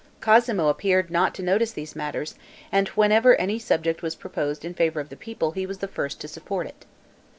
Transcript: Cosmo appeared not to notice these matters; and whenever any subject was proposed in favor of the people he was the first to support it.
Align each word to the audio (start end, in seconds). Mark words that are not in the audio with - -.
Cosmo 0.19 0.67
appeared 0.69 1.11
not 1.11 1.35
to 1.35 1.43
notice 1.43 1.71
these 1.73 1.95
matters; 1.95 2.33
and 2.71 2.87
whenever 2.87 3.35
any 3.35 3.59
subject 3.59 4.01
was 4.01 4.15
proposed 4.15 4.65
in 4.65 4.73
favor 4.73 4.99
of 4.99 5.09
the 5.09 5.15
people 5.15 5.51
he 5.51 5.67
was 5.67 5.77
the 5.77 5.87
first 5.87 6.19
to 6.21 6.27
support 6.27 6.65
it. 6.65 6.85